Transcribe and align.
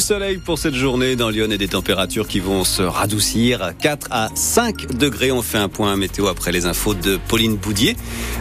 Du 0.00 0.06
soleil 0.06 0.38
pour 0.38 0.58
cette 0.58 0.74
journée 0.74 1.14
dans 1.14 1.28
Lyon 1.28 1.50
et 1.50 1.58
des 1.58 1.68
températures 1.68 2.26
qui 2.26 2.40
vont 2.40 2.64
se 2.64 2.80
radoucir. 2.80 3.74
4 3.82 4.08
à 4.10 4.30
5 4.34 4.96
degrés. 4.96 5.30
On 5.30 5.42
fait 5.42 5.58
un 5.58 5.68
point 5.68 5.94
météo 5.96 6.26
après 6.26 6.52
les 6.52 6.64
infos 6.64 6.94
de 6.94 7.18
Pauline 7.28 7.56
Boudier. 7.56 7.98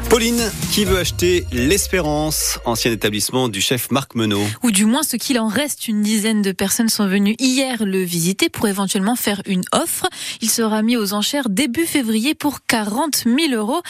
Pauline 0.09 0.39
qui 0.71 0.85
veut 0.85 0.97
acheter 0.97 1.45
l'Espérance, 1.51 2.59
ancien 2.63 2.93
établissement 2.93 3.49
du 3.49 3.59
chef 3.59 3.91
Marc 3.91 4.15
Menot. 4.15 4.41
Ou 4.63 4.71
du 4.71 4.85
moins 4.85 5.03
ce 5.03 5.17
qu'il 5.17 5.37
en 5.37 5.49
reste. 5.49 5.89
Une 5.89 6.01
dizaine 6.01 6.41
de 6.41 6.53
personnes 6.53 6.87
sont 6.87 7.07
venues 7.07 7.35
hier 7.39 7.83
le 7.83 8.03
visiter 8.03 8.47
pour 8.47 8.69
éventuellement 8.69 9.17
faire 9.17 9.41
une 9.45 9.63
offre. 9.73 10.07
Il 10.39 10.49
sera 10.49 10.81
mis 10.81 10.95
aux 10.95 11.11
enchères 11.11 11.49
début 11.49 11.85
février 11.85 12.35
pour 12.35 12.59
40 12.67 13.25
000 13.25 13.53
euros. 13.53 13.81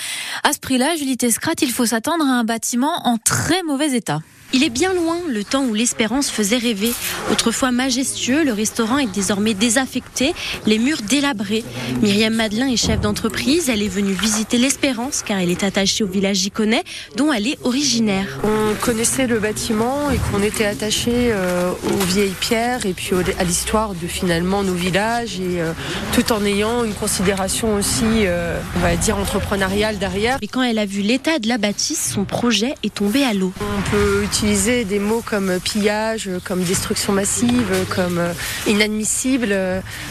À 0.43 0.53
ce 0.53 0.59
prix-là, 0.59 0.95
Julie 0.97 1.17
Tescrat, 1.17 1.53
il 1.61 1.69
faut 1.69 1.85
s'attendre 1.85 2.25
à 2.25 2.31
un 2.31 2.43
bâtiment 2.43 3.07
en 3.07 3.19
très 3.19 3.61
mauvais 3.61 3.95
état. 3.95 4.21
Il 4.51 4.63
est 4.63 4.71
bien 4.71 4.93
loin 4.93 5.19
le 5.27 5.43
temps 5.43 5.63
où 5.63 5.75
l'espérance 5.75 6.31
faisait 6.31 6.57
rêver. 6.57 6.91
Autrefois 7.31 7.69
majestueux, 7.69 8.43
le 8.43 8.51
restaurant 8.51 8.97
est 8.97 9.11
désormais 9.13 9.53
désaffecté, 9.53 10.33
les 10.65 10.79
murs 10.79 11.03
délabrés. 11.07 11.63
Myriam 12.01 12.33
Madelin 12.33 12.67
est 12.67 12.75
chef 12.75 12.99
d'entreprise. 12.99 13.69
Elle 13.69 13.83
est 13.83 13.87
venue 13.87 14.13
visiter 14.13 14.57
l'espérance 14.57 15.21
car 15.21 15.37
elle 15.37 15.51
est 15.51 15.63
attachée 15.63 16.03
au 16.03 16.07
village 16.07 16.37
Giconnet 16.37 16.83
dont 17.15 17.31
elle 17.31 17.45
est 17.47 17.59
originaire. 17.63 18.39
On 18.43 18.73
connaissait 18.83 19.27
le 19.27 19.37
bâtiment 19.37 20.09
et 20.09 20.17
qu'on 20.17 20.41
était 20.41 20.65
attaché 20.65 21.11
euh, 21.13 21.71
aux 21.71 22.05
vieilles 22.05 22.33
pierres 22.39 22.87
et 22.87 22.93
puis 22.93 23.11
à 23.37 23.43
l'histoire 23.43 23.93
de 23.93 24.07
finalement 24.07 24.63
nos 24.63 24.73
villages 24.73 25.39
et 25.39 25.61
euh, 25.61 25.73
tout 26.13 26.33
en 26.33 26.43
ayant 26.43 26.83
une 26.85 26.95
considération 26.95 27.75
aussi, 27.75 28.25
euh, 28.25 28.59
on 28.77 28.79
va 28.79 28.95
dire, 28.95 29.17
entrepreneuriale 29.17 29.99
derrière. 29.99 30.39
Et 30.41 30.47
quand 30.47 30.63
elle 30.63 30.79
a 30.79 30.87
vu 30.87 31.01
l'état 31.01 31.37
de 31.37 31.47
la 31.47 31.59
bâtisse, 31.59 32.13
son 32.15 32.23
projet 32.23 32.73
est 32.81 32.95
tombé 32.95 33.23
à 33.23 33.35
l'eau. 33.35 33.53
On 33.77 33.89
peut 33.91 34.23
utiliser 34.23 34.38
des 34.41 34.99
mots 34.99 35.21
comme 35.25 35.59
pillage, 35.59 36.29
comme 36.45 36.63
destruction 36.63 37.11
massive, 37.11 37.67
comme 37.89 38.21
inadmissible. 38.67 39.55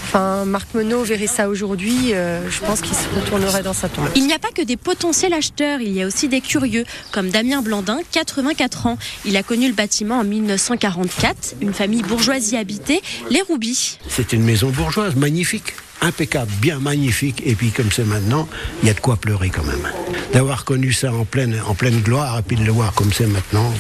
Enfin, 0.05 0.45
Marc 0.45 0.75
Monod 0.75 1.07
verrait 1.07 1.27
ça 1.27 1.49
aujourd'hui, 1.49 2.11
je 2.11 2.61
pense 2.61 2.83
qu'il 2.83 2.95
se 2.95 3.09
retournerait 3.15 3.63
dans 3.63 3.73
sa 3.73 3.89
tombe. 3.89 4.09
Il 4.17 4.27
n'y 4.27 4.35
a 4.35 4.39
pas 4.39 4.51
que 4.55 4.63
des 4.63 4.77
potentiels 4.77 5.33
acheteurs, 5.33 5.81
il 5.81 5.93
y 5.93 6.03
a 6.03 6.07
aussi 6.07 6.29
des 6.29 6.41
curieux, 6.41 6.85
comme 7.11 7.31
Damien 7.31 7.63
Blandin, 7.63 8.01
84 8.13 8.87
ans. 8.87 8.99
Il 9.25 9.37
a 9.37 9.43
connu 9.43 9.67
le 9.67 9.75
bâtiment 9.75 10.19
en 10.19 10.25
1944, 10.25 11.55
une 11.63 11.73
famille 11.73 12.03
bourgeoise 12.03 12.53
y 12.53 12.57
habitait, 12.57 13.01
les 13.31 13.41
Roubies. 13.41 13.99
C'est 14.09 14.33
une 14.33 14.43
maison 14.43 14.69
bourgeoise, 14.69 15.17
magnifique 15.17 15.75
impeccable, 16.01 16.51
bien 16.61 16.79
magnifique. 16.79 17.43
Et 17.45 17.55
puis 17.55 17.71
comme 17.71 17.91
c'est 17.91 18.05
maintenant, 18.05 18.49
il 18.83 18.89
y 18.89 18.91
a 18.91 18.95
de 18.95 19.01
quoi 19.01 19.17
pleurer 19.17 19.51
quand 19.51 19.65
même. 19.65 19.89
D'avoir 20.33 20.65
connu 20.65 20.93
ça 20.93 21.13
en 21.13 21.25
pleine, 21.25 21.57
en 21.67 21.75
pleine 21.75 22.01
gloire 22.01 22.39
et 22.39 22.43
puis 22.43 22.57
de 22.57 22.65
le 22.65 22.73
voir 22.73 22.93
comme 22.95 23.13
c'est 23.13 23.27
maintenant. 23.27 23.73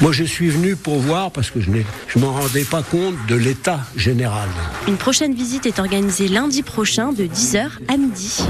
Moi 0.00 0.12
je 0.12 0.24
suis 0.24 0.48
venu 0.48 0.76
pour 0.76 0.98
voir 0.98 1.30
parce 1.30 1.50
que 1.50 1.60
je 1.60 1.70
ne 1.70 1.82
je 2.08 2.18
m'en 2.18 2.32
rendais 2.32 2.64
pas 2.64 2.82
compte 2.82 3.14
de 3.28 3.34
l'état 3.34 3.80
général. 3.96 4.48
Une 4.88 4.96
prochaine 4.96 5.34
visite 5.34 5.66
est 5.66 5.78
organisée 5.78 6.28
lundi 6.28 6.62
prochain 6.62 7.12
de 7.12 7.24
10h 7.24 7.68
à 7.88 7.96
midi. 7.96 8.42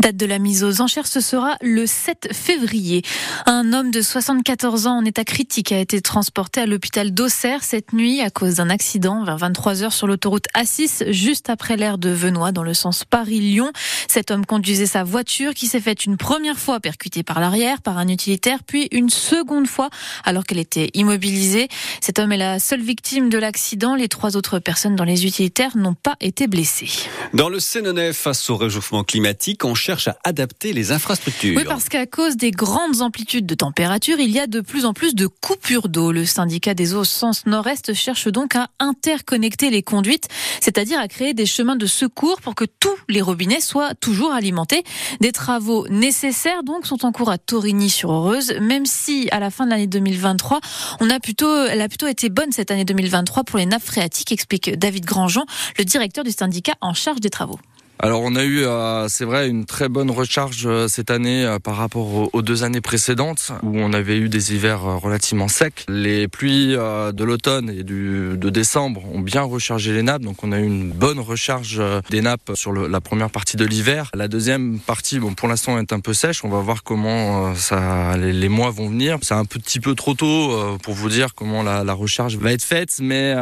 Date 0.00 0.16
de 0.16 0.26
la 0.26 0.38
mise 0.38 0.64
aux 0.64 0.80
enchères, 0.80 1.06
ce 1.06 1.20
sera 1.20 1.56
le 1.62 1.86
7 1.86 2.28
février. 2.32 3.02
Un 3.46 3.72
homme 3.72 3.90
de 3.90 4.02
74 4.02 4.86
ans 4.86 4.98
en 4.98 5.04
état 5.04 5.24
critique 5.24 5.72
a 5.72 5.78
été 5.78 6.00
transporté 6.00 6.60
à 6.60 6.66
l'hôpital 6.66 7.12
d'Auxerre 7.12 7.62
cette 7.62 7.92
nuit 7.92 8.20
à 8.20 8.30
cause 8.30 8.56
d'un 8.56 8.70
accident 8.70 9.24
vers 9.24 9.38
23h 9.38 9.90
sur 9.90 10.06
l'autoroute 10.06 10.46
A6 10.56 11.10
juste 11.12 11.50
après 11.50 11.76
l'aire 11.76 11.98
de 11.98 12.10
Dans 12.52 12.62
le 12.62 12.74
sens 12.74 13.04
Paris-Lyon. 13.04 13.72
Cet 14.08 14.30
homme 14.30 14.46
conduisait 14.46 14.86
sa 14.86 15.04
voiture 15.04 15.54
qui 15.54 15.66
s'est 15.66 15.80
faite 15.80 16.04
une 16.04 16.16
première 16.16 16.58
fois 16.58 16.80
percutée 16.80 17.22
par 17.22 17.40
l'arrière 17.40 17.82
par 17.82 17.98
un 17.98 18.08
utilitaire, 18.08 18.60
puis 18.66 18.88
une 18.92 19.10
seconde 19.10 19.66
fois 19.66 19.90
alors 20.24 20.44
qu'elle 20.44 20.58
était 20.58 20.90
immobilisée. 20.94 21.68
Cet 22.00 22.18
homme 22.18 22.32
est 22.32 22.36
la 22.36 22.58
seule 22.58 22.82
victime 22.82 23.28
de 23.28 23.38
l'accident. 23.38 23.94
Les 23.94 24.08
trois 24.08 24.36
autres 24.36 24.58
personnes 24.58 24.96
dans 24.96 25.04
les 25.04 25.26
utilitaires 25.26 25.76
n'ont 25.76 25.94
pas 25.94 26.16
été 26.20 26.46
blessées. 26.46 26.90
Dans 27.34 27.48
le 27.48 27.60
Sénonais, 27.60 28.12
face 28.12 28.50
au 28.50 28.56
réchauffement 28.56 29.04
climatique, 29.04 29.64
on 29.64 29.74
cherche 29.74 30.08
à 30.08 30.16
adapter 30.24 30.72
les 30.72 30.92
infrastructures. 30.92 31.56
Oui, 31.56 31.64
parce 31.64 31.88
qu'à 31.88 32.06
cause 32.06 32.36
des 32.36 32.50
grandes 32.50 33.02
amplitudes 33.02 33.46
de 33.46 33.54
température, 33.54 34.18
il 34.18 34.30
y 34.30 34.40
a 34.40 34.46
de 34.46 34.60
plus 34.60 34.84
en 34.84 34.92
plus 34.92 35.14
de 35.14 35.26
coupures 35.26 35.88
d'eau. 35.88 36.12
Le 36.12 36.24
syndicat 36.24 36.74
des 36.74 36.94
eaux 36.94 37.04
sens 37.04 37.46
nord-est 37.46 37.94
cherche 37.94 38.28
donc 38.28 38.56
à 38.56 38.68
interconnecter 38.78 39.70
les 39.70 39.82
conduites, 39.82 40.28
c'est-à-dire 40.60 40.98
à 40.98 41.08
créer 41.08 41.34
des 41.34 41.46
chemins 41.46 41.76
de 41.76 41.86
secours 41.86 42.39
pour 42.40 42.54
que 42.54 42.64
tous 42.64 42.96
les 43.08 43.22
robinets 43.22 43.60
soient 43.60 43.94
toujours 43.94 44.32
alimentés. 44.32 44.82
Des 45.20 45.32
travaux 45.32 45.86
nécessaires 45.88 46.62
donc 46.62 46.86
sont 46.86 47.04
en 47.04 47.12
cours 47.12 47.30
à 47.30 47.38
Torigny-sur-Heureuse, 47.38 48.54
même 48.60 48.86
si 48.86 49.28
à 49.30 49.40
la 49.40 49.50
fin 49.50 49.64
de 49.64 49.70
l'année 49.70 49.86
2023, 49.86 50.60
on 51.00 51.10
a 51.10 51.20
plutôt, 51.20 51.66
elle 51.66 51.80
a 51.80 51.88
plutôt 51.88 52.06
été 52.06 52.28
bonne 52.28 52.52
cette 52.52 52.70
année 52.70 52.84
2023 52.84 53.44
pour 53.44 53.58
les 53.58 53.66
nappes 53.66 53.84
phréatiques, 53.84 54.32
explique 54.32 54.76
David 54.78 55.04
Grandjean, 55.04 55.44
le 55.78 55.84
directeur 55.84 56.24
du 56.24 56.30
syndicat 56.30 56.74
en 56.80 56.94
charge 56.94 57.20
des 57.20 57.30
travaux. 57.30 57.58
Alors 58.02 58.22
on 58.22 58.34
a 58.34 58.44
eu, 58.44 58.64
euh, 58.64 59.08
c'est 59.08 59.26
vrai, 59.26 59.46
une 59.46 59.66
très 59.66 59.90
bonne 59.90 60.10
recharge 60.10 60.62
euh, 60.64 60.88
cette 60.88 61.10
année 61.10 61.44
euh, 61.44 61.58
par 61.58 61.76
rapport 61.76 62.30
aux, 62.32 62.40
deux 62.40 62.64
années 62.64 62.80
précédentes 62.80 63.52
où 63.62 63.78
on 63.78 63.92
avait 63.92 64.16
eu 64.16 64.30
des 64.30 64.54
hivers 64.54 64.80
relativement 64.80 65.48
secs. 65.48 65.84
Les 65.86 66.26
pluies 66.26 66.68
de 66.68 67.24
l'automne 67.24 67.68
et 67.68 67.82
du, 67.82 68.38
de 68.38 68.50
décembre 68.50 69.02
ont 69.12 69.20
bien 69.20 69.42
rechargé 69.42 69.92
les 69.92 70.02
nappes, 70.02 70.22
donc 70.22 70.42
on 70.42 70.52
a 70.52 70.58
eu 70.58 70.64
une 70.64 70.90
bonne 70.90 71.20
recharge 71.20 71.82
des 72.08 72.22
nappes 72.22 72.52
sur 72.54 72.72
la 72.72 73.00
première 73.02 73.28
partie 73.28 73.58
de 73.58 73.66
l'hiver. 73.66 74.10
La 74.14 74.28
deuxième 74.28 74.78
partie, 74.78 75.18
bon 75.18 75.34
pour 75.34 75.48
l'instant 75.48 75.78
est 75.78 75.92
un 75.92 76.00
peu 76.00 76.14
sèche. 76.14 76.42
On 76.42 76.48
va 76.48 76.60
voir 76.60 76.82
comment 76.82 77.54
ça, 77.54 78.16
les, 78.16 78.48
mois 78.48 78.70
vont 78.70 78.88
venir. 78.88 79.18
C'est 79.20 79.34
un 79.34 79.44
petit 79.44 79.78
peu 79.78 79.94
trop 79.94 80.14
tôt 80.14 80.78
pour 80.82 80.94
vous 80.94 81.10
dire 81.10 81.34
comment 81.34 81.62
la, 81.62 81.84
la 81.84 81.92
recharge 81.92 82.36
va 82.38 82.52
être 82.52 82.64
faite, 82.64 82.96
mais 83.00 83.34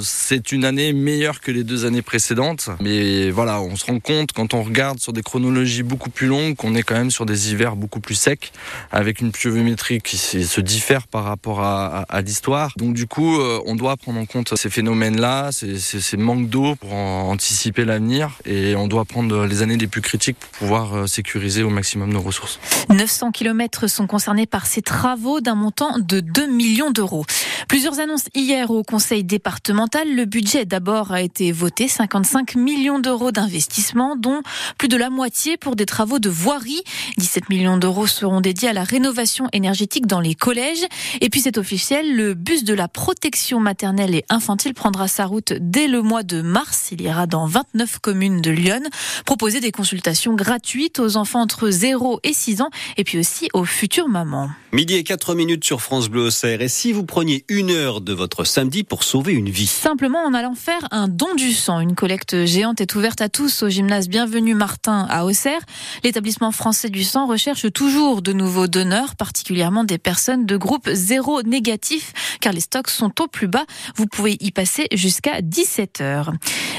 c'est 0.00 0.52
une 0.52 0.64
année 0.64 0.92
meilleure 0.92 1.40
que 1.40 1.50
les 1.50 1.64
deux 1.64 1.84
années 1.84 2.02
précédentes. 2.02 2.70
Mais 2.80 3.30
voilà, 3.30 3.60
on 3.60 3.74
se 3.74 3.84
rend 3.84 3.98
compte 4.04 4.32
quand 4.32 4.54
on 4.54 4.62
regarde 4.62 5.00
sur 5.00 5.12
des 5.12 5.22
chronologies 5.22 5.82
beaucoup 5.82 6.10
plus 6.10 6.26
longues 6.26 6.54
qu'on 6.54 6.74
est 6.74 6.82
quand 6.82 6.94
même 6.94 7.10
sur 7.10 7.26
des 7.26 7.50
hivers 7.50 7.74
beaucoup 7.74 8.00
plus 8.00 8.14
secs 8.14 8.52
avec 8.92 9.20
une 9.20 9.32
pluviométrie 9.32 10.00
qui 10.00 10.18
se 10.18 10.60
diffère 10.60 11.08
par 11.08 11.24
rapport 11.24 11.60
à, 11.62 12.04
l'histoire. 12.24 12.72
Donc 12.76 12.94
du 12.94 13.06
coup, 13.06 13.38
euh, 13.38 13.60
on 13.66 13.74
doit 13.74 13.96
prendre 13.96 14.20
en 14.20 14.26
compte 14.26 14.56
ces 14.56 14.70
phénomènes-là, 14.70 15.50
ces, 15.52 15.78
ces, 15.78 16.16
manques 16.16 16.48
d'eau 16.48 16.76
pour 16.76 16.92
anticiper 16.92 17.84
l'avenir 17.84 18.30
et 18.44 18.76
on 18.76 18.86
doit 18.86 19.04
prendre 19.04 19.46
les 19.46 19.62
années 19.62 19.76
les 19.76 19.86
plus 19.86 20.00
critiques 20.00 20.38
pour 20.38 20.50
pouvoir 20.50 20.94
euh, 20.94 21.06
sécuriser 21.06 21.62
au 21.62 21.70
maximum 21.70 22.12
nos 22.12 22.20
ressources. 22.20 22.58
900 22.90 23.32
km 23.32 23.88
sont 23.88 24.06
concernés 24.06 24.46
par 24.46 24.66
ces 24.66 24.82
travaux 24.82 25.40
d'un 25.40 25.54
montant 25.54 25.98
de 25.98 26.20
2 26.20 26.46
millions 26.46 26.90
d'euros. 26.90 27.24
Plusieurs 27.68 27.98
annonces 28.00 28.28
hier 28.34 28.70
au 28.70 28.82
conseil 28.82 29.24
départemental. 29.24 30.14
Le 30.14 30.24
budget 30.24 30.64
d'abord 30.66 31.12
a 31.12 31.22
été 31.22 31.52
voté, 31.52 31.88
55 31.88 32.54
millions 32.56 32.98
d'euros 32.98 33.32
d'investissement 33.32 33.93
dont 34.16 34.42
plus 34.78 34.88
de 34.88 34.96
la 34.96 35.10
moitié 35.10 35.56
pour 35.56 35.76
des 35.76 35.86
travaux 35.86 36.18
de 36.18 36.28
voirie. 36.28 36.82
17 37.18 37.48
millions 37.48 37.76
d'euros 37.76 38.06
seront 38.06 38.40
dédiés 38.40 38.68
à 38.68 38.72
la 38.72 38.84
rénovation 38.84 39.48
énergétique 39.52 40.06
dans 40.06 40.20
les 40.20 40.34
collèges. 40.34 40.84
Et 41.20 41.30
puis 41.30 41.40
c'est 41.40 41.58
officiel, 41.58 42.16
le 42.16 42.34
bus 42.34 42.64
de 42.64 42.74
la 42.74 42.88
protection 42.88 43.60
maternelle 43.60 44.14
et 44.14 44.24
infantile 44.28 44.74
prendra 44.74 45.08
sa 45.08 45.26
route 45.26 45.52
dès 45.60 45.88
le 45.88 46.02
mois 46.02 46.22
de 46.22 46.42
mars. 46.42 46.88
Il 46.90 47.00
ira 47.00 47.26
dans 47.26 47.46
29 47.46 48.00
communes 48.00 48.40
de 48.40 48.50
Lyon, 48.50 48.82
proposer 49.24 49.60
des 49.60 49.72
consultations 49.72 50.34
gratuites 50.34 50.98
aux 50.98 51.16
enfants 51.16 51.40
entre 51.40 51.70
0 51.70 52.20
et 52.24 52.32
6 52.32 52.62
ans 52.62 52.70
et 52.96 53.04
puis 53.04 53.18
aussi 53.18 53.48
aux 53.52 53.64
futures 53.64 54.08
mamans. 54.08 54.50
Midi 54.72 54.94
et 54.94 55.04
4 55.04 55.36
minutes 55.36 55.64
sur 55.64 55.80
France 55.80 56.08
Bleu 56.08 56.26
Auxerre. 56.26 56.60
Et 56.60 56.68
si 56.68 56.92
vous 56.92 57.04
preniez 57.04 57.44
une 57.48 57.70
heure 57.70 58.00
de 58.00 58.12
votre 58.12 58.44
samedi 58.44 58.82
pour 58.82 59.04
sauver 59.04 59.32
une 59.32 59.48
vie? 59.48 59.68
Simplement 59.68 60.24
en 60.24 60.34
allant 60.34 60.56
faire 60.56 60.88
un 60.90 61.06
don 61.06 61.34
du 61.36 61.52
sang. 61.52 61.78
Une 61.78 61.94
collecte 61.94 62.44
géante 62.44 62.80
est 62.80 62.94
ouverte 62.96 63.20
à 63.20 63.28
tous 63.28 63.62
au 63.62 63.68
gymnase 63.68 63.83
Bienvenue 63.84 64.54
Martin 64.54 65.06
à 65.10 65.26
Auxerre. 65.26 65.60
L'établissement 66.04 66.52
français 66.52 66.88
du 66.88 67.04
sang 67.04 67.26
recherche 67.26 67.70
toujours 67.70 68.22
de 68.22 68.32
nouveaux 68.32 68.66
donneurs, 68.66 69.14
particulièrement 69.14 69.84
des 69.84 69.98
personnes 69.98 70.46
de 70.46 70.56
groupe 70.56 70.88
zéro 70.90 71.42
négatif, 71.42 72.12
car 72.40 72.54
les 72.54 72.60
stocks 72.60 72.88
sont 72.88 73.12
au 73.20 73.26
plus 73.26 73.46
bas. 73.46 73.64
Vous 73.96 74.06
pouvez 74.06 74.38
y 74.40 74.52
passer 74.52 74.86
jusqu'à 74.92 75.42
17 75.42 76.00
heures. 76.00 76.32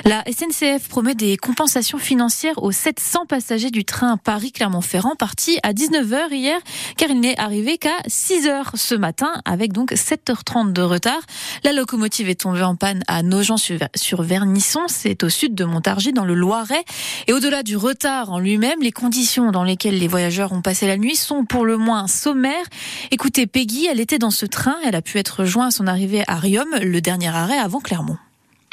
La 0.03 0.23
SNCF 0.25 0.87
promet 0.89 1.15
des 1.15 1.37
compensations 1.37 1.97
financières 1.97 2.61
aux 2.63 2.71
700 2.71 3.25
passagers 3.27 3.71
du 3.71 3.85
train 3.85 4.17
Paris-Clermont-Ferrand 4.17 5.15
parti 5.15 5.59
à 5.63 5.73
19h 5.73 6.31
hier, 6.31 6.59
car 6.97 7.09
il 7.09 7.19
n'est 7.19 7.39
arrivé 7.39 7.77
qu'à 7.77 7.97
6h 8.07 8.75
ce 8.75 8.95
matin, 8.95 9.31
avec 9.45 9.73
donc 9.73 9.91
7h30 9.91 10.73
de 10.73 10.81
retard. 10.81 11.21
La 11.63 11.71
locomotive 11.71 12.29
est 12.29 12.41
tombée 12.41 12.63
en 12.63 12.75
panne 12.75 13.03
à 13.07 13.21
Nogent-sur-Vernisson, 13.23 14.81
c'est 14.87 15.23
au 15.23 15.29
sud 15.29 15.55
de 15.55 15.65
Montargis, 15.65 16.13
dans 16.13 16.25
le 16.25 16.33
Loiret. 16.33 16.83
Et 17.27 17.33
au-delà 17.33 17.63
du 17.63 17.77
retard 17.77 18.31
en 18.31 18.39
lui-même, 18.39 18.81
les 18.81 18.91
conditions 18.91 19.51
dans 19.51 19.63
lesquelles 19.63 19.97
les 19.97 20.07
voyageurs 20.07 20.51
ont 20.51 20.61
passé 20.61 20.87
la 20.87 20.97
nuit 20.97 21.15
sont 21.15 21.45
pour 21.45 21.65
le 21.65 21.77
moins 21.77 22.07
sommaires. 22.07 22.65
Écoutez, 23.11 23.47
Peggy, 23.47 23.87
elle 23.87 23.99
était 23.99 24.19
dans 24.19 24.31
ce 24.31 24.45
train, 24.45 24.75
elle 24.85 24.95
a 24.95 25.01
pu 25.01 25.17
être 25.17 25.41
rejointe 25.41 25.67
à 25.67 25.71
son 25.71 25.87
arrivée 25.87 26.23
à 26.27 26.35
Riom, 26.35 26.67
le 26.81 27.01
dernier 27.01 27.29
arrêt 27.29 27.57
avant 27.57 27.79
Clermont 27.79 28.17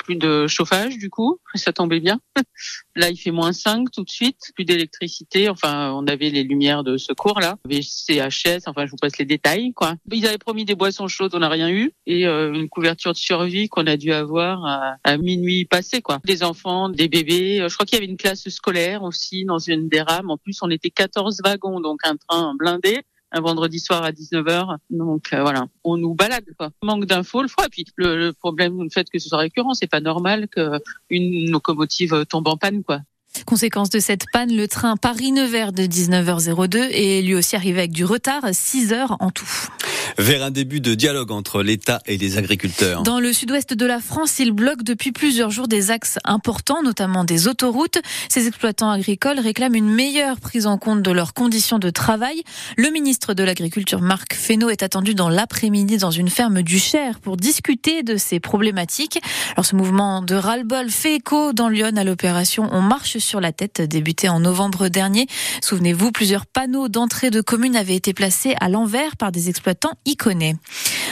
plus 0.02 0.16
de 0.16 0.46
chauffage 0.46 0.98
du 0.98 1.10
coup, 1.10 1.38
ça 1.54 1.72
tombait 1.72 2.00
bien. 2.00 2.20
Là, 2.96 3.08
il 3.08 3.16
fait 3.16 3.30
moins 3.30 3.52
5 3.52 3.90
tout 3.90 4.04
de 4.04 4.10
suite, 4.10 4.52
plus 4.54 4.64
d'électricité. 4.64 5.48
Enfin, 5.48 5.92
on 5.92 6.06
avait 6.06 6.28
les 6.28 6.42
lumières 6.42 6.84
de 6.84 6.98
secours 6.98 7.40
là, 7.40 7.56
VCHS. 7.64 8.64
Enfin, 8.66 8.84
je 8.84 8.90
vous 8.90 8.98
passe 9.00 9.16
les 9.18 9.24
détails 9.24 9.72
quoi. 9.72 9.94
Ils 10.10 10.26
avaient 10.26 10.36
promis 10.36 10.64
des 10.64 10.74
boissons 10.74 11.08
chaudes, 11.08 11.34
on 11.34 11.38
n'a 11.38 11.48
rien 11.48 11.70
eu, 11.70 11.92
et 12.06 12.26
euh, 12.26 12.52
une 12.52 12.68
couverture 12.68 13.12
de 13.12 13.16
survie 13.16 13.68
qu'on 13.68 13.86
a 13.86 13.96
dû 13.96 14.12
avoir 14.12 14.64
à, 14.66 14.96
à, 15.04 15.16
minuit 15.16 15.64
passé 15.64 16.02
quoi. 16.02 16.20
Des 16.24 16.42
enfants, 16.42 16.90
des 16.90 17.08
bébés. 17.08 17.66
Je 17.66 17.74
crois 17.74 17.86
qu'il 17.86 17.96
y 17.96 18.02
avait 18.02 18.10
une 18.10 18.18
classe 18.18 18.48
scolaire 18.48 19.02
aussi 19.02 19.44
dans 19.44 19.58
une 19.58 19.88
des 19.88 20.02
rames. 20.02 20.30
En 20.30 20.36
plus, 20.36 20.58
on 20.62 20.70
était 20.70 20.90
14 20.90 21.40
wagons, 21.44 21.80
donc 21.80 22.00
un 22.04 22.16
train 22.16 22.54
blindé 22.58 23.02
un 23.32 23.40
vendredi 23.40 23.80
soir 23.80 24.04
à 24.04 24.12
19h. 24.12 24.76
Donc 24.90 25.32
euh, 25.32 25.42
voilà, 25.42 25.66
on 25.84 25.96
nous 25.96 26.14
balade 26.14 26.44
quoi. 26.56 26.70
Manque 26.82 27.06
d'infos 27.06 27.42
le 27.42 27.48
froid. 27.48 27.66
Puis 27.70 27.86
le, 27.96 28.16
le 28.16 28.32
problème, 28.32 28.82
le 28.82 28.90
fait 28.90 29.08
que 29.10 29.18
ce 29.18 29.28
soit 29.28 29.38
récurrent, 29.38 29.74
c'est 29.74 29.90
pas 29.90 30.00
normal 30.00 30.48
qu'une 30.48 31.50
locomotive 31.50 32.24
tombe 32.26 32.48
en 32.48 32.56
panne 32.56 32.84
quoi. 32.84 33.00
Conséquence 33.46 33.88
de 33.88 33.98
cette 33.98 34.26
panne, 34.32 34.54
le 34.54 34.68
train 34.68 34.96
Paris-Nevers 34.96 35.72
de 35.72 35.84
19h02 35.84 36.76
est 36.92 37.22
lui 37.22 37.34
aussi 37.34 37.56
arrivé 37.56 37.78
avec 37.78 37.92
du 37.92 38.04
retard, 38.04 38.42
6 38.52 38.92
heures 38.92 39.16
en 39.20 39.30
tout. 39.30 39.48
Vers 40.18 40.42
un 40.42 40.50
début 40.50 40.80
de 40.80 40.94
dialogue 40.94 41.32
entre 41.32 41.62
l'État 41.62 42.00
et 42.06 42.16
les 42.18 42.38
agriculteurs. 42.38 43.02
Dans 43.02 43.20
le 43.20 43.32
sud-ouest 43.32 43.74
de 43.74 43.86
la 43.86 44.00
France, 44.00 44.38
ils 44.38 44.52
bloquent 44.52 44.82
depuis 44.84 45.12
plusieurs 45.12 45.50
jours 45.50 45.68
des 45.68 45.90
axes 45.90 46.18
importants, 46.24 46.82
notamment 46.82 47.24
des 47.24 47.48
autoroutes. 47.48 47.98
Ces 48.28 48.46
exploitants 48.46 48.90
agricoles 48.90 49.40
réclament 49.40 49.74
une 49.74 49.90
meilleure 49.90 50.40
prise 50.40 50.66
en 50.66 50.78
compte 50.78 51.02
de 51.02 51.10
leurs 51.10 51.34
conditions 51.34 51.78
de 51.78 51.90
travail. 51.90 52.42
Le 52.76 52.90
ministre 52.90 53.34
de 53.34 53.42
l'Agriculture, 53.42 54.00
Marc 54.00 54.34
Fesneau, 54.34 54.70
est 54.70 54.82
attendu 54.82 55.14
dans 55.14 55.28
l'après-midi 55.28 55.96
dans 55.96 56.10
une 56.10 56.28
ferme 56.28 56.62
du 56.62 56.78
Cher 56.78 57.20
pour 57.20 57.36
discuter 57.36 58.02
de 58.02 58.16
ces 58.16 58.40
problématiques. 58.40 59.20
Alors 59.52 59.64
ce 59.64 59.76
mouvement 59.76 60.22
de 60.22 60.34
ras-le-bol 60.34 60.90
fait 60.90 61.16
écho 61.16 61.52
dans 61.52 61.68
Lyon 61.68 61.96
à 61.96 62.04
l'opération 62.04 62.68
On 62.72 62.80
marche 62.80 63.18
sur 63.18 63.40
la 63.40 63.52
tête 63.52 63.80
débuté 63.80 64.28
en 64.28 64.40
novembre 64.40 64.88
dernier. 64.88 65.26
Souvenez-vous, 65.62 66.12
plusieurs 66.12 66.46
panneaux 66.46 66.88
d'entrée 66.88 67.30
de 67.30 67.40
communes 67.40 67.76
avaient 67.76 67.96
été 67.96 68.12
placés 68.12 68.54
à 68.60 68.68
l'envers 68.68 69.16
par 69.16 69.32
des 69.32 69.48
exploitants 69.48 69.92
iconés. 70.04 70.56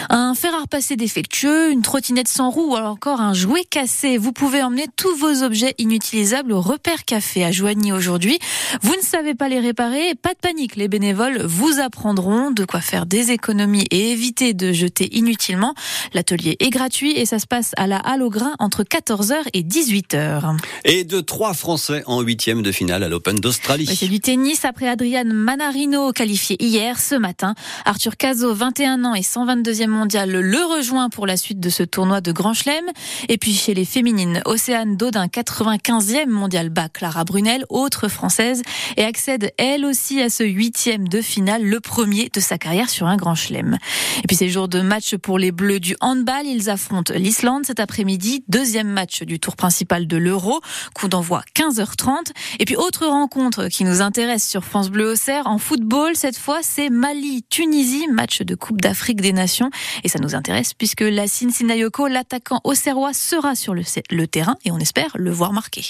Un 0.09 0.35
fer 0.35 0.55
à 0.55 0.63
repasser 0.63 0.97
défectueux, 0.97 1.71
une 1.71 1.83
trottinette 1.83 2.29
sans 2.29 2.51
roue 2.51 2.73
ou 2.73 2.77
encore 2.77 3.21
un 3.21 3.35
jouet 3.35 3.65
cassé. 3.69 4.17
Vous 4.17 4.33
pouvez 4.33 4.63
emmener 4.63 4.87
tous 4.97 5.15
vos 5.17 5.43
objets 5.43 5.75
inutilisables 5.79 6.53
au 6.53 6.61
repère 6.61 7.05
café 7.05 7.45
à 7.45 7.53
Joigny 7.53 7.93
aujourd'hui. 7.93 8.39
Vous 8.83 8.95
ne 8.95 9.03
savez 9.03 9.35
pas 9.35 9.49
les 9.49 9.61
réparer, 9.61 10.15
pas 10.15 10.31
de 10.31 10.39
panique, 10.39 10.77
les 10.77 10.89
bénévoles 10.89 11.43
vous 11.45 11.81
apprendront 11.81 12.51
de 12.51 12.65
quoi 12.65 12.81
faire 12.81 13.07
des 13.07 13.31
économies 13.31 13.87
et 13.91 14.13
éviter 14.13 14.55
de 14.55 14.73
jeter 14.73 15.17
inutilement. 15.17 15.75
L'atelier 16.15 16.57
est 16.61 16.71
gratuit 16.71 17.13
et 17.19 17.27
ça 17.27 17.39
se 17.39 17.47
passe 17.47 17.73
à 17.77 17.87
la 17.87 17.99
Halle 17.99 18.23
au 18.23 18.31
Grain 18.31 18.55
entre 18.59 18.83
14h 18.83 19.35
et 19.53 19.63
18h. 19.63 20.57
Et 20.85 21.05
de 21.05 21.21
trois 21.21 21.55
Français 21.55 22.03
en 22.07 22.21
huitième 22.21 22.63
de 22.63 22.73
finale 22.73 23.03
à 23.03 23.09
l'Open 23.09 23.37
d'Australie. 23.37 23.87
C'est 23.87 24.09
du 24.09 24.21
tennis 24.21 24.65
après 24.65 24.89
Adrian 24.89 25.25
Manarino 25.27 26.13
qualifié 26.13 26.57
hier, 26.63 26.99
ce 26.99 27.15
matin. 27.15 27.55
Arthur 27.85 28.17
Cazot, 28.17 28.55
21 28.55 29.05
ans 29.05 29.15
et 29.15 29.21
122e 29.21 29.90
mondial, 29.91 30.31
le 30.31 30.65
rejoint 30.65 31.11
pour 31.11 31.27
la 31.27 31.37
suite 31.37 31.61
de 31.61 31.69
ce 31.69 31.83
tournoi 31.83 32.21
de 32.21 32.33
Grand 32.33 32.55
Chelem. 32.55 32.85
Et 33.29 33.37
puis 33.37 33.53
chez 33.53 33.75
les 33.75 33.85
féminines, 33.85 34.41
Océane 34.47 34.97
Dodin, 34.97 35.27
95e 35.27 36.29
mondial 36.29 36.71
bas, 36.71 36.89
Clara 36.89 37.25
Brunel, 37.25 37.65
autre 37.69 38.09
française, 38.09 38.63
et 38.97 39.05
accède 39.05 39.53
elle 39.59 39.85
aussi 39.85 40.23
à 40.23 40.31
ce 40.31 40.45
huitième 40.45 41.09
de 41.09 41.21
finale, 41.21 41.63
le 41.65 41.81
premier 41.81 42.31
de 42.33 42.41
sa 42.41 42.57
carrière 42.57 42.89
sur 42.89 43.07
un 43.07 43.17
Grand 43.17 43.35
Chelem. 43.35 43.77
Et 44.23 44.27
puis 44.27 44.37
ces 44.37 44.49
jours 44.49 44.69
de 44.69 44.81
match 44.81 45.17
pour 45.17 45.39
les 45.39 45.53
Bleus 45.53 45.81
du 45.81 45.97
handball, 46.01 46.47
ils 46.47 46.71
affrontent 46.71 47.13
l'Islande 47.15 47.67
cet 47.67 47.81
après-midi, 47.81 48.45
deuxième 48.49 48.89
match 48.89 49.23
du 49.23 49.39
tour 49.39 49.57
principal 49.57 50.07
de 50.07 50.17
l'Euro, 50.17 50.61
coup 50.95 51.09
d'envoi 51.09 51.43
15h30. 51.57 52.33
Et 52.59 52.65
puis 52.65 52.77
autre 52.77 53.07
rencontre 53.07 53.69
qui 53.69 53.85
nous 53.85 54.01
intéresse 54.01 54.49
sur 54.49 54.65
France 54.65 54.91
Bleu 54.91 55.13
Auxerre 55.13 55.47
en 55.47 55.59
football, 55.59 56.15
cette 56.15 56.39
fois 56.39 56.61
c'est 56.63 56.91
Mali-Tunisie, 56.91 58.07
match 58.09 58.43
de 58.43 58.55
Coupe 58.55 58.81
d'Afrique 58.81 59.21
des 59.21 59.33
Nations. 59.33 59.71
Et 60.05 60.09
ça 60.09 60.19
nous 60.19 60.35
intéresse 60.35 60.75
puisque 60.75 61.03
Lassine 61.03 61.51
Sinayoko, 61.51 62.07
l'attaquant 62.07 62.61
auxerrois, 62.65 63.13
sera 63.13 63.55
sur 63.55 63.75
le, 63.75 63.83
le 64.11 64.27
terrain 64.27 64.57
et 64.65 64.71
on 64.71 64.79
espère 64.79 65.11
le 65.17 65.31
voir 65.31 65.53
marquer. 65.53 65.85